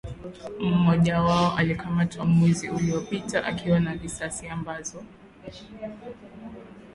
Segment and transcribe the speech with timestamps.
[0.59, 5.03] mmoja wao alikamatwa mwezi uliopita akiwa na risasi ambazo